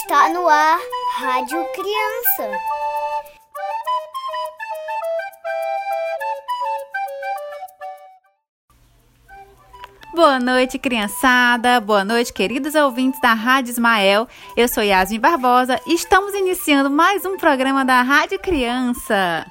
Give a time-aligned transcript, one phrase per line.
[0.00, 0.78] Está no ar
[1.16, 2.58] Rádio Criança.
[10.14, 11.80] Boa noite, criançada.
[11.80, 14.28] Boa noite, queridos ouvintes da Rádio Ismael.
[14.56, 19.44] Eu sou Yasmin Barbosa e estamos iniciando mais um programa da Rádio Criança.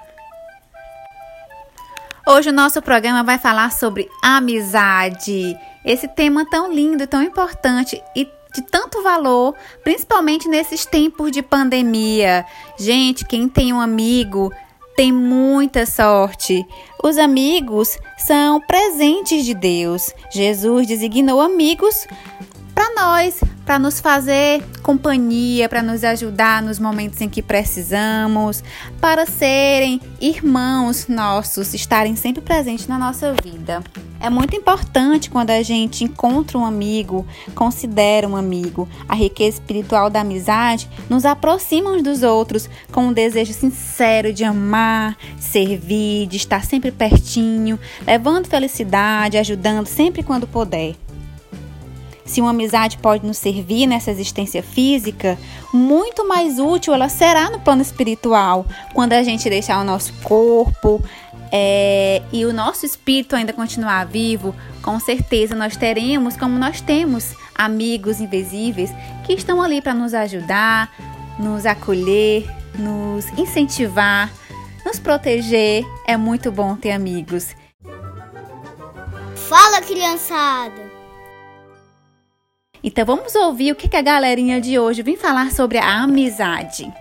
[2.25, 5.57] Hoje o nosso programa vai falar sobre amizade.
[5.83, 11.41] Esse tema tão lindo e tão importante e de tanto valor, principalmente nesses tempos de
[11.41, 12.45] pandemia.
[12.77, 14.51] Gente, quem tem um amigo
[14.97, 16.65] tem muita sorte.
[17.03, 20.11] Os amigos são presentes de Deus.
[20.33, 22.07] Jesus designou amigos
[22.77, 28.63] para nós, para nos fazer companhia, para nos ajudar nos momentos em que precisamos,
[29.01, 33.83] para serem irmãos nossos, estarem sempre presentes na nossa vida.
[34.19, 38.87] É muito importante quando a gente encontra um amigo, considera um amigo.
[39.09, 44.43] A riqueza espiritual da amizade nos aproxima uns dos outros com um desejo sincero de
[44.43, 50.95] amar, servir, de estar sempre pertinho, levando felicidade, ajudando sempre quando puder.
[52.27, 55.37] Se uma amizade pode nos servir nessa existência física,
[55.73, 61.01] muito mais útil ela será no plano espiritual, quando a gente deixar o nosso corpo
[61.51, 67.33] é, e o nosso espírito ainda continuar vivo, com certeza nós teremos, como nós temos,
[67.55, 68.91] amigos invisíveis
[69.25, 70.91] que estão ali para nos ajudar,
[71.39, 72.45] nos acolher,
[72.77, 74.29] nos incentivar,
[74.85, 75.85] nos proteger.
[76.05, 77.55] É muito bom ter amigos.
[79.47, 80.86] Fala, criançada!
[82.83, 86.91] Então vamos ouvir o que, a galerinha de hoje vem falar sobre a amizade.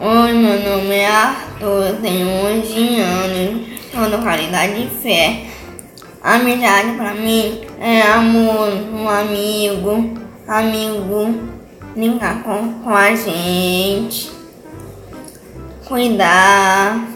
[0.00, 5.44] Oi, meu nome é Arthur, eu tenho 11 anos, sou do Caridade de Fé.
[6.20, 10.12] Amizade para mim é amor, um amigo,
[10.48, 11.34] amigo,
[11.94, 14.30] brincar com, com a gente,
[15.84, 17.06] cuidar,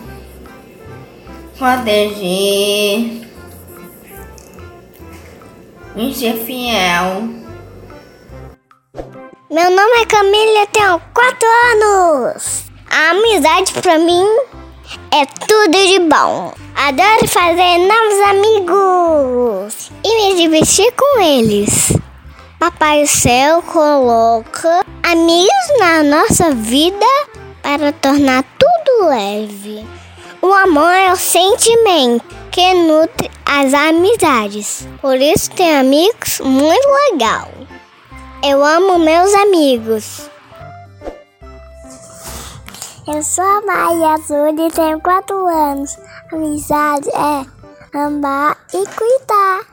[1.58, 3.26] proteger
[5.96, 7.45] e ser fiel.
[9.48, 12.64] Meu nome é Camila e tenho 4 anos.
[12.90, 14.26] A amizade pra mim
[15.12, 16.52] é tudo de bom.
[16.74, 21.92] Adoro fazer novos amigos e me divertir com eles.
[22.58, 27.06] Papai do Céu coloca amigos na nossa vida
[27.62, 29.86] para tornar tudo leve.
[30.42, 34.88] O amor é o sentimento que nutre as amizades.
[35.00, 37.48] Por isso tem amigos muito legal.
[38.48, 40.30] Eu amo meus amigos.
[43.08, 45.98] Eu sou a Maria Azul e tenho 4 anos.
[46.32, 47.44] Amizade é
[47.98, 49.66] amar e cuidar.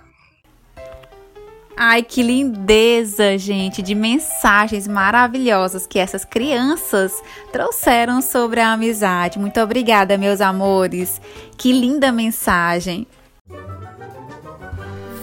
[1.78, 7.13] Ai, que lindeza, gente, de mensagens maravilhosas que essas crianças
[7.51, 9.38] trouxeram sobre a amizade.
[9.38, 11.22] Muito obrigada, meus amores.
[11.56, 13.06] Que linda mensagem.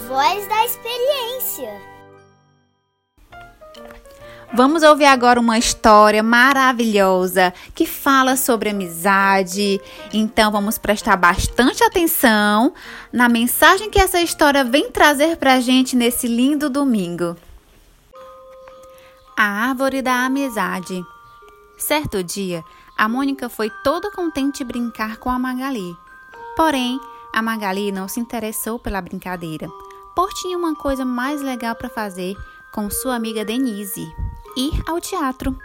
[0.07, 1.90] Voz da experiência.
[4.53, 9.79] Vamos ouvir agora uma história maravilhosa que fala sobre amizade.
[10.11, 12.73] Então vamos prestar bastante atenção
[13.13, 17.37] na mensagem que essa história vem trazer para a gente nesse lindo domingo.
[19.37, 21.01] A árvore da amizade.
[21.77, 22.61] Certo dia,
[22.97, 25.95] a Mônica foi toda contente brincar com a Magali.
[26.57, 26.99] Porém,
[27.33, 29.69] a Magali não se interessou pela brincadeira,
[30.13, 32.35] pois tinha uma coisa mais legal para fazer
[32.73, 34.05] com sua amiga Denise
[34.55, 35.57] ir ao teatro.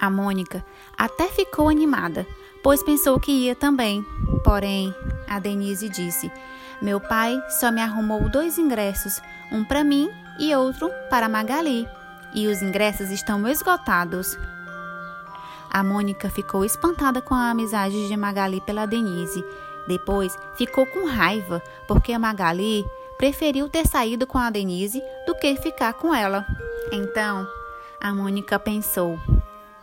[0.00, 0.64] A Mônica
[0.96, 2.26] até ficou animada,
[2.62, 4.04] pois pensou que ia também.
[4.44, 4.94] Porém,
[5.28, 6.30] a Denise disse:
[6.80, 9.20] Meu pai só me arrumou dois ingressos,
[9.50, 11.88] um para mim e outro para Magali,
[12.34, 14.36] e os ingressos estão esgotados.
[15.70, 19.44] A Mônica ficou espantada com a amizade de Magali pela Denise.
[19.86, 22.84] Depois ficou com raiva, porque a Magali
[23.18, 26.46] preferiu ter saído com a Denise do que ficar com ela.
[26.92, 27.46] Então,
[28.00, 29.18] a Mônica pensou: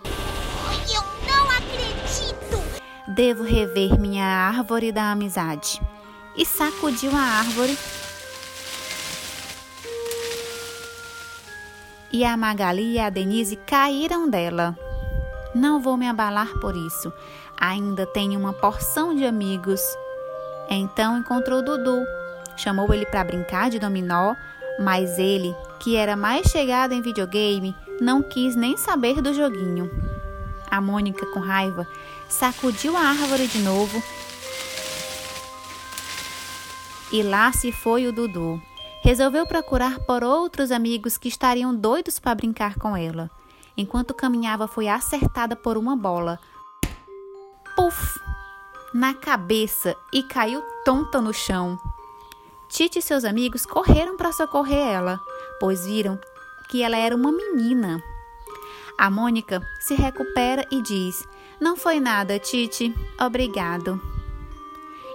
[0.06, 2.83] Eu não acredito!
[3.07, 5.81] Devo rever minha árvore da amizade.
[6.36, 7.77] E sacudiu a árvore.
[12.12, 14.77] E a Magali e a Denise caíram dela.
[15.54, 17.13] Não vou me abalar por isso.
[17.60, 19.81] Ainda tenho uma porção de amigos.
[20.69, 22.04] Então encontrou Dudu.
[22.56, 24.36] Chamou ele para brincar de dominó,
[24.80, 29.89] mas ele, que era mais chegado em videogame, não quis nem saber do joguinho.
[30.69, 31.88] A Mônica, com raiva,
[32.27, 34.03] sacudiu a árvore de novo
[37.11, 38.61] e lá se foi o Dudu.
[39.01, 43.29] Resolveu procurar por outros amigos que estariam doidos para brincar com ela.
[43.75, 46.39] enquanto caminhava, foi acertada por uma bola.
[47.75, 48.19] Puf!
[48.94, 51.79] Na cabeça e caiu tonta no chão.
[52.69, 55.19] Tite e seus amigos correram para socorrer ela,
[55.59, 56.19] pois viram
[56.73, 58.01] que ela era uma menina.
[58.97, 61.23] A Mônica se recupera e diz:
[61.61, 62.91] Não foi nada, Tite,
[63.21, 64.01] obrigado.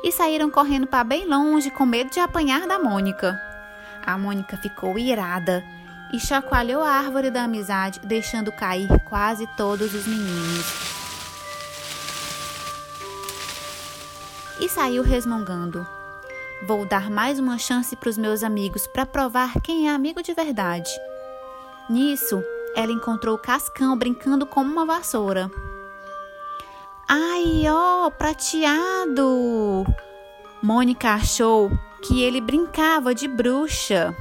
[0.05, 3.37] E saíram correndo para bem longe com medo de apanhar da Mônica.
[4.07, 5.65] A Mônica ficou irada
[6.13, 10.65] e chacoalhou a árvore da amizade, deixando cair quase todos os meninos.
[14.61, 15.85] E saiu resmungando.
[16.63, 20.33] Vou dar mais uma chance para os meus amigos para provar quem é amigo de
[20.33, 20.91] verdade.
[21.89, 22.43] Nisso,
[22.77, 25.51] ela encontrou o Cascão brincando com uma vassoura.
[27.09, 29.87] Ai, ó, prateado!
[30.63, 31.71] Mônica achou
[32.03, 34.15] que ele brincava de bruxa.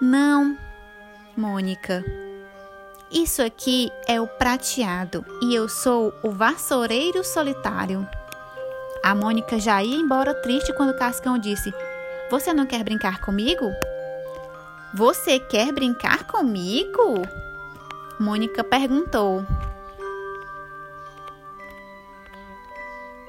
[0.00, 0.56] Não,
[1.36, 2.04] Mônica.
[3.10, 8.08] Isso aqui é o prateado e eu sou o vassoureiro solitário.
[9.02, 11.72] A Mônica já ia embora triste quando o Cascão disse:
[12.30, 13.70] Você não quer brincar comigo?
[14.94, 17.22] Você quer brincar comigo?
[18.18, 19.44] Mônica perguntou.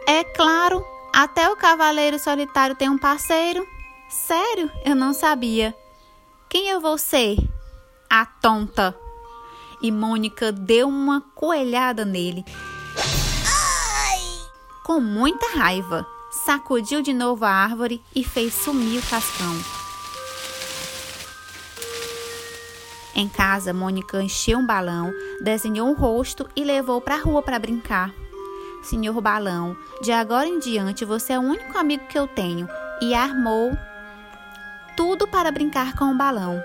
[0.07, 0.83] É claro,
[1.13, 3.67] até o cavaleiro solitário tem um parceiro.
[4.09, 4.71] Sério?
[4.85, 5.75] Eu não sabia.
[6.47, 7.37] Quem eu vou ser?
[8.09, 8.97] A tonta.
[9.81, 12.43] E Mônica deu uma coelhada nele.
[12.97, 14.19] Ai!
[14.83, 19.78] Com muita raiva, sacudiu de novo a árvore e fez sumir o cascão.
[23.19, 27.59] Em casa, Mônica encheu um balão, desenhou um rosto e levou para a rua para
[27.59, 28.13] brincar.
[28.81, 32.65] Senhor Balão, de agora em diante você é o único amigo que eu tenho.
[33.01, 33.77] E armou
[34.95, 36.63] tudo para brincar com o balão.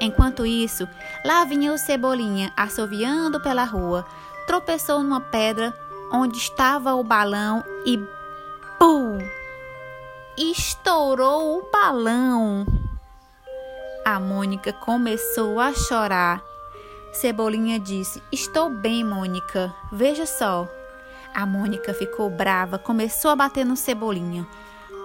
[0.00, 0.88] Enquanto isso,
[1.24, 4.06] lá vinha o Cebolinha assoviando pela rua,
[4.46, 5.76] tropeçou numa pedra
[6.12, 7.98] onde estava o balão e
[8.78, 9.18] pum!
[10.38, 12.64] Estourou o balão.
[14.06, 16.40] A Mônica começou a chorar.
[17.12, 19.74] Cebolinha disse: Estou bem, Mônica.
[19.90, 20.68] Veja só.
[21.34, 24.46] A Mônica ficou brava, começou a bater no Cebolinha.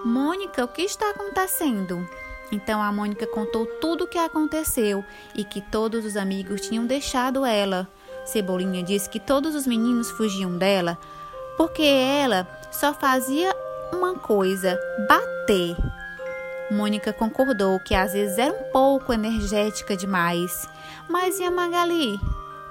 [0.04, 2.06] Mônica, o que está acontecendo?
[2.52, 7.44] Então a Mônica contou tudo o que aconteceu e que todos os amigos tinham deixado
[7.44, 7.88] ela.
[8.24, 10.96] Cebolinha disse que todos os meninos fugiam dela
[11.56, 13.52] porque ela só fazia
[13.92, 14.78] uma coisa:
[15.08, 15.76] bater.
[16.72, 20.68] Mônica concordou que às vezes era um pouco energética demais.
[21.08, 22.18] Mas e a Magali?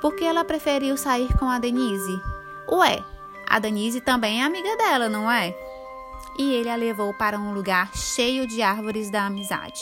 [0.02, 2.22] Por que ela preferiu sair com a Denise?
[2.70, 3.04] Ué,
[3.48, 5.56] a Denise também é amiga dela, não é?
[6.38, 9.82] e ele a levou para um lugar cheio de árvores da amizade.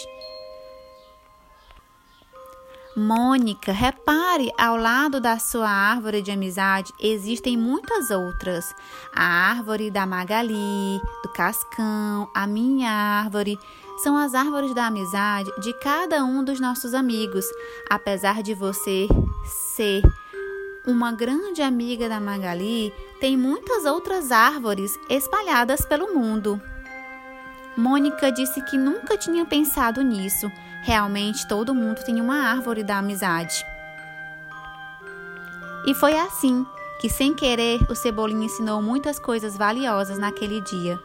[2.98, 8.75] Mônica, repare, ao lado da sua árvore de amizade existem muitas outras.
[9.16, 13.57] A árvore da Magali, do Cascão, a minha árvore.
[14.04, 17.46] São as árvores da amizade de cada um dos nossos amigos.
[17.90, 19.07] Apesar de você
[19.46, 20.01] ser
[20.88, 26.62] uma grande amiga da Magali, tem muitas outras árvores espalhadas pelo mundo.
[27.75, 30.50] Mônica disse que nunca tinha pensado nisso.
[30.83, 33.66] Realmente todo mundo tem uma árvore da amizade.
[35.85, 36.66] E foi assim
[37.02, 41.00] que, sem querer, o Cebolinha ensinou muitas coisas valiosas naquele dia.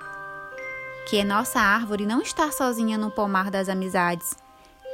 [1.08, 4.36] Que nossa árvore não está sozinha no pomar das amizades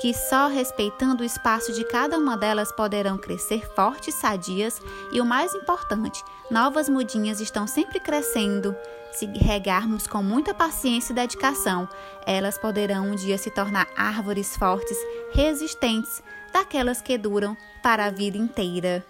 [0.00, 4.80] que só respeitando o espaço de cada uma delas poderão crescer fortes, sadias
[5.12, 8.74] e o mais importante, novas mudinhas estão sempre crescendo.
[9.12, 11.86] Se regarmos com muita paciência e dedicação,
[12.26, 14.96] elas poderão um dia se tornar árvores fortes,
[15.34, 19.04] resistentes, daquelas que duram para a vida inteira.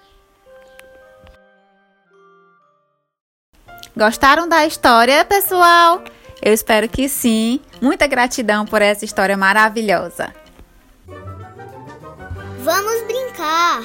[3.96, 6.02] Gostaram da história, pessoal?
[6.42, 7.60] Eu espero que sim.
[7.80, 10.32] Muita gratidão por essa história maravilhosa.
[12.60, 13.82] Vamos brincar!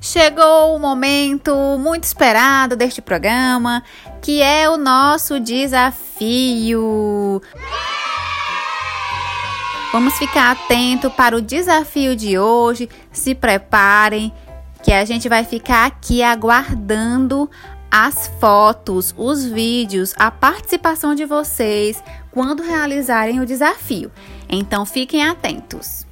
[0.00, 3.82] Chegou o momento muito esperado deste programa,
[4.20, 6.82] que é o nosso desafio.
[9.90, 12.88] Vamos ficar atento para o desafio de hoje.
[13.12, 14.32] Se preparem,
[14.84, 17.50] que a gente vai ficar aqui aguardando
[17.96, 24.10] as fotos, os vídeos, a participação de vocês quando realizarem o desafio.
[24.48, 26.04] Então fiquem atentos.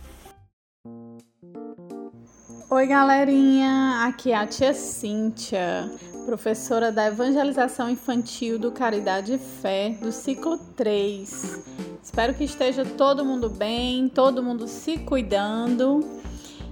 [2.70, 4.04] Oi, galerinha!
[4.06, 5.90] Aqui é a tia Cíntia,
[6.24, 11.64] professora da Evangelização Infantil do Caridade e Fé, do ciclo 3.
[12.00, 15.98] Espero que esteja todo mundo bem, todo mundo se cuidando.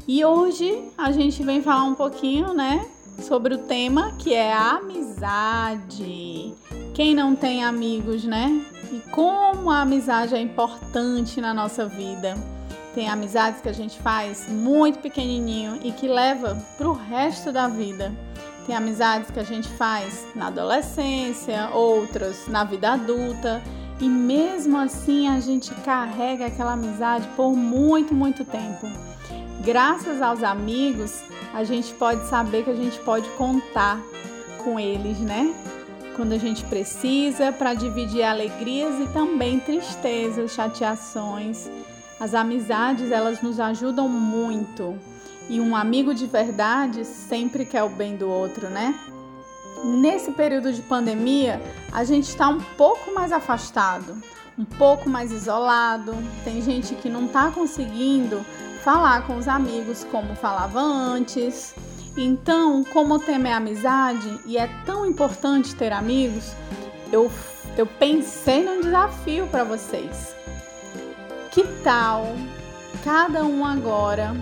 [0.06, 2.88] E hoje a gente vem falar um pouquinho, né,
[3.20, 6.54] sobre o tema que é a amizade.
[6.94, 8.64] Quem não tem amigos, né?
[8.92, 12.36] E como a amizade é importante na nossa vida.
[12.94, 17.68] Tem amizades que a gente faz muito pequenininho e que leva para o resto da
[17.68, 18.12] vida.
[18.66, 23.62] Tem amizades que a gente faz na adolescência, outras na vida adulta,
[24.00, 29.09] e mesmo assim a gente carrega aquela amizade por muito, muito tempo.
[29.70, 31.22] Graças aos amigos,
[31.54, 34.00] a gente pode saber que a gente pode contar
[34.64, 35.54] com eles, né?
[36.16, 41.70] Quando a gente precisa para dividir alegrias e também tristezas, chateações.
[42.18, 44.98] As amizades, elas nos ajudam muito.
[45.48, 48.92] E um amigo de verdade sempre quer o bem do outro, né?
[49.84, 51.62] Nesse período de pandemia,
[51.92, 54.20] a gente está um pouco mais afastado,
[54.58, 56.12] um pouco mais isolado.
[56.42, 58.44] Tem gente que não está conseguindo
[58.82, 61.74] falar com os amigos como falava antes.
[62.16, 66.52] Então, como o tema é amizade e é tão importante ter amigos,
[67.12, 67.30] eu,
[67.76, 70.34] eu pensei num desafio para vocês.
[71.50, 72.24] Que tal
[73.04, 74.32] cada um agora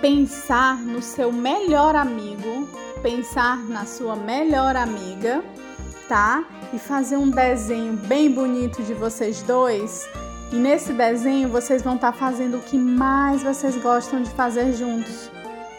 [0.00, 2.68] pensar no seu melhor amigo,
[3.02, 5.42] pensar na sua melhor amiga,
[6.08, 6.44] tá?
[6.72, 10.08] E fazer um desenho bem bonito de vocês dois
[10.52, 14.72] e nesse desenho vocês vão estar tá fazendo o que mais vocês gostam de fazer
[14.72, 15.30] juntos.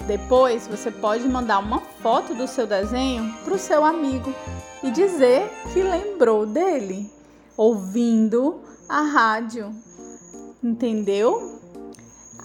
[0.05, 4.33] Depois você pode mandar uma foto do seu desenho para o seu amigo
[4.83, 7.09] e dizer que lembrou dele
[7.55, 9.73] ouvindo a rádio.
[10.63, 11.59] Entendeu?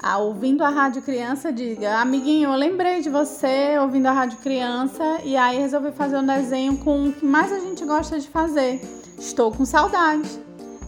[0.02, 5.20] Ah, ouvindo a Rádio Criança, diga: Amiguinho, eu lembrei de você ouvindo a Rádio Criança
[5.24, 8.82] e aí resolvi fazer um desenho com o que mais a gente gosta de fazer.
[9.18, 10.43] Estou com saudade.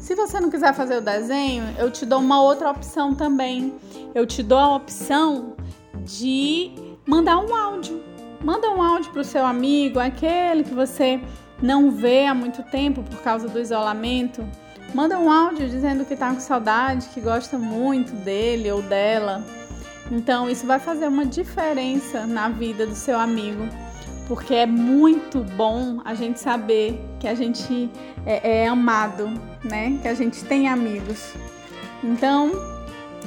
[0.07, 3.75] Se você não quiser fazer o desenho, eu te dou uma outra opção também.
[4.15, 5.57] Eu te dou a opção
[6.05, 6.71] de
[7.05, 8.01] mandar um áudio.
[8.41, 11.21] Manda um áudio para o seu amigo, aquele que você
[11.61, 14.47] não vê há muito tempo por causa do isolamento.
[14.95, 19.45] Manda um áudio dizendo que está com saudade, que gosta muito dele ou dela.
[20.09, 23.69] Então, isso vai fazer uma diferença na vida do seu amigo
[24.27, 27.91] porque é muito bom a gente saber que a gente
[28.25, 29.29] é, é, amado,
[29.65, 29.99] né?
[30.03, 31.33] Que a gente tem amigos.
[32.03, 32.53] Então,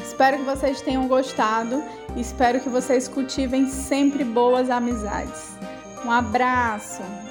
[0.01, 1.81] espero que vocês tenham gostado
[2.15, 5.57] e espero que vocês cultivem sempre boas amizades.
[6.05, 7.28] Um abraço!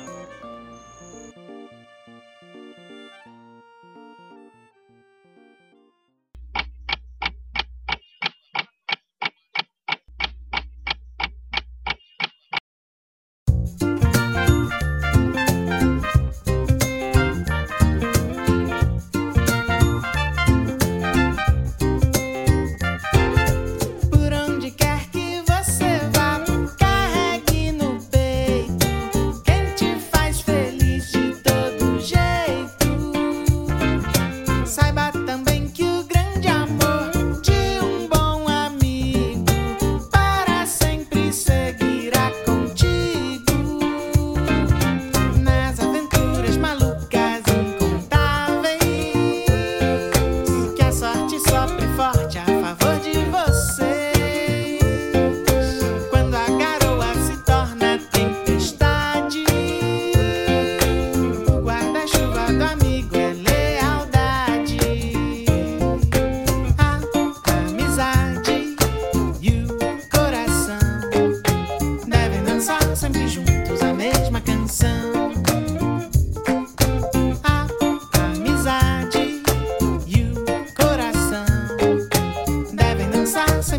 [83.38, 83.77] salsa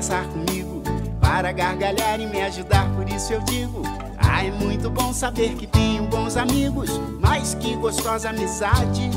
[0.00, 0.82] conversar comigo,
[1.20, 3.82] para gargalhar e me ajudar, por isso eu digo.
[4.16, 9.10] Ah, é muito bom saber que tenho bons amigos, mas que gostosa amizade.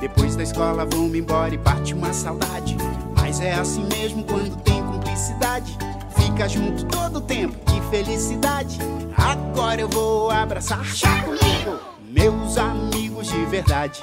[0.00, 2.76] Depois da escola vou-me embora e bate uma saudade.
[3.16, 5.78] Mas é assim mesmo quando tem cumplicidade.
[6.16, 8.78] Fica junto todo o tempo, que felicidade.
[9.16, 11.78] Agora eu vou abraçar chá comigo,
[12.10, 14.02] meus amigos de verdade.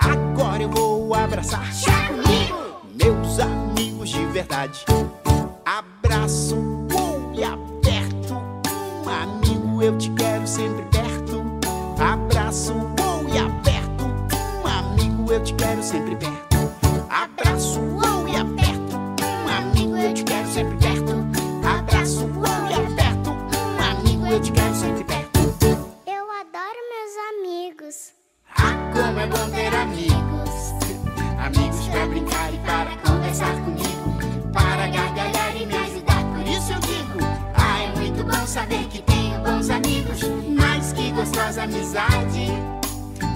[0.00, 2.56] Agora eu vou abraçar chá comigo,
[2.94, 3.57] meus amigos
[4.10, 4.84] de verdade.
[5.64, 6.56] Abraço
[6.90, 8.34] bom e aperto,
[9.04, 11.42] um amigo eu te quero sempre perto.
[12.00, 14.04] Abraço bom e aperto,
[14.64, 16.47] um amigo eu te quero sempre perto.
[41.48, 42.46] Gostosa amizade.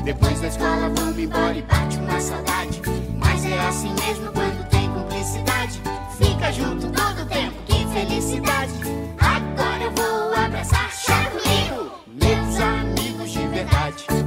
[0.05, 2.83] Depois da escola vou-me embora e bate uma saudade.
[3.17, 5.81] Mas é assim mesmo quando tem cumplicidade.
[6.19, 8.73] Fica junto todo o tempo, que felicidade.
[9.19, 10.91] Agora eu vou abraçar
[11.31, 14.22] comigo, meus amigos de verdade.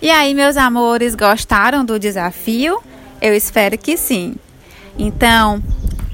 [0.00, 2.82] E aí, meus amores, gostaram do desafio?
[3.20, 4.34] Eu espero que sim.
[4.98, 5.62] Então,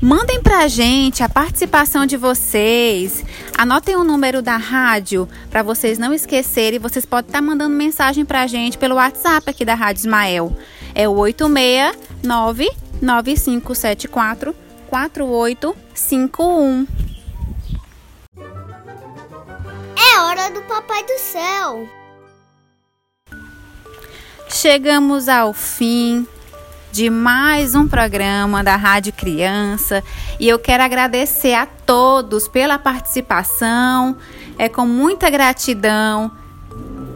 [0.00, 3.24] mandem pra gente a participação de vocês.
[3.56, 6.78] Anotem o número da rádio para vocês não esquecerem.
[6.78, 10.54] Vocês podem estar mandando mensagem pra gente pelo WhatsApp aqui da Rádio Ismael.
[10.94, 14.54] É o 869 9574
[14.88, 16.86] 4851.
[19.96, 21.88] É hora do Papai do Céu.
[24.48, 26.26] Chegamos ao fim
[26.90, 30.02] de mais um programa da Rádio Criança
[30.40, 34.16] e eu quero agradecer a todos pela participação.
[34.58, 36.32] É com muita gratidão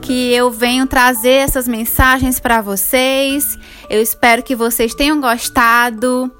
[0.02, 3.56] que eu venho trazer essas mensagens para vocês.
[3.88, 6.30] Eu espero que vocês tenham gostado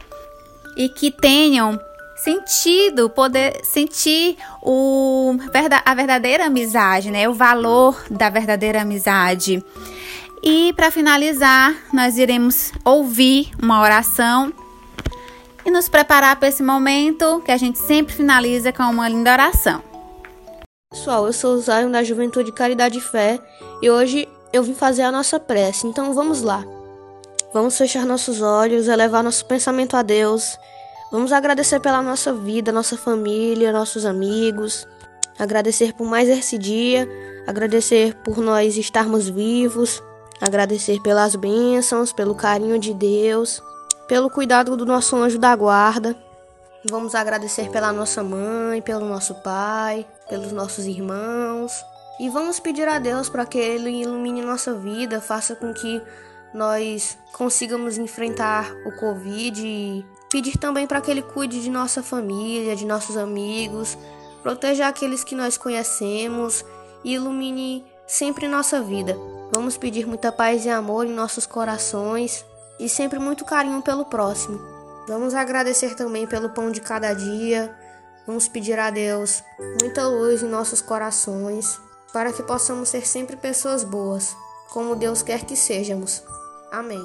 [0.77, 1.81] e que tenham
[2.17, 5.37] sentido, poder sentir o,
[5.85, 7.29] a verdadeira amizade, né?
[7.29, 9.65] O valor da verdadeira amizade.
[10.43, 14.53] E para finalizar, nós iremos ouvir uma oração
[15.65, 19.92] e nos preparar para esse momento que a gente sempre finaliza com uma linda oração.
[20.93, 23.41] Pessoal, eu sou o Zion da Juventude Caridade e Fé
[23.81, 26.63] e hoje eu vim fazer a nossa prece, então vamos lá.
[27.51, 30.59] Vamos fechar nossos olhos, elevar nosso pensamento a Deus.
[31.11, 34.87] Vamos agradecer pela nossa vida, nossa família, nossos amigos.
[35.39, 37.09] Agradecer por mais esse dia,
[37.47, 40.03] agradecer por nós estarmos vivos,
[40.43, 43.63] agradecer pelas bênçãos, pelo carinho de Deus,
[44.07, 46.15] pelo cuidado do nosso anjo da guarda.
[46.85, 51.73] Vamos agradecer pela nossa mãe, pelo nosso pai, pelos nossos irmãos.
[52.19, 56.03] E vamos pedir a Deus para que Ele ilumine nossa vida, faça com que
[56.53, 62.75] nós consigamos enfrentar o Covid e pedir também para que Ele cuide de nossa família,
[62.75, 63.97] de nossos amigos,
[64.43, 66.65] proteja aqueles que nós conhecemos
[67.05, 69.17] e ilumine sempre nossa vida.
[69.53, 72.45] Vamos pedir muita paz e amor em nossos corações
[72.79, 74.82] e sempre muito carinho pelo próximo.
[75.07, 77.75] Vamos agradecer também pelo pão de cada dia.
[78.27, 79.43] Vamos pedir a Deus
[79.81, 81.81] muita luz em nossos corações,
[82.13, 84.37] para que possamos ser sempre pessoas boas,
[84.71, 86.23] como Deus quer que sejamos.
[86.71, 87.03] Amém.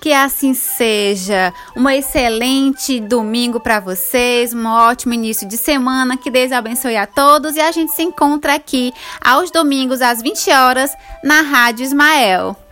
[0.00, 1.52] Que assim seja.
[1.76, 6.16] Um excelente domingo para vocês, um ótimo início de semana.
[6.16, 10.50] Que Deus abençoe a todos e a gente se encontra aqui aos domingos às 20
[10.50, 12.67] horas na Rádio Ismael.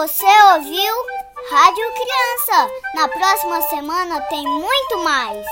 [0.00, 0.94] Você ouviu
[1.50, 2.70] Rádio Criança?
[2.94, 5.44] Na próxima semana tem muito mais.